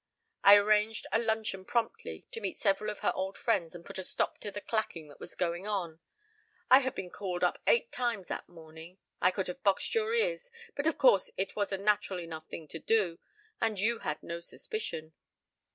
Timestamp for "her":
3.01-3.11